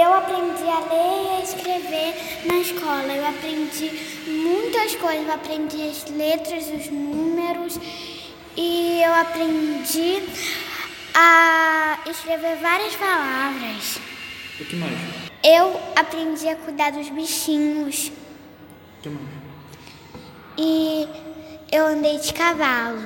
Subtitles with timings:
[0.00, 2.14] Eu aprendi a ler e a escrever
[2.46, 3.12] na escola.
[3.12, 3.90] Eu aprendi
[4.28, 5.26] muitas coisas.
[5.26, 7.78] Eu aprendi as letras, os números
[8.56, 10.22] e eu aprendi
[11.14, 13.98] a escrever várias palavras.
[14.60, 14.92] O que mais?
[15.42, 18.08] Eu aprendi a cuidar dos bichinhos
[18.98, 19.26] O que mais?
[20.56, 21.08] e
[21.72, 23.02] eu andei de cavalo.